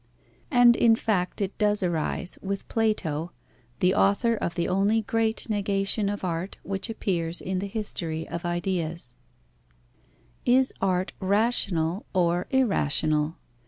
And 0.49 0.75
in 0.75 0.95
fact 0.95 1.41
it 1.41 1.55
does 1.59 1.83
arise, 1.83 2.39
with 2.41 2.67
Plato, 2.67 3.33
the 3.81 3.93
author 3.93 4.33
of 4.35 4.55
the 4.55 4.67
only 4.67 5.03
great 5.03 5.47
negation 5.47 6.09
of 6.09 6.23
art 6.23 6.57
which 6.63 6.89
appears 6.89 7.39
in 7.39 7.59
the 7.59 7.67
history 7.67 8.27
of 8.27 8.43
ideas. 8.43 9.13
Is 10.43 10.73
art 10.81 11.13
rational 11.19 12.07
or 12.15 12.47
irrational? 12.49 13.35